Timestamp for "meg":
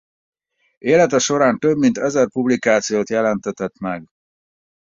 3.79-4.05